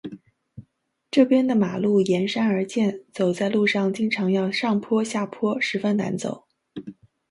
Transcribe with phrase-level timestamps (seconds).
[1.11, 6.47] 这边的马路沿山而建，走在路上经常要上坡下坡，十分难走。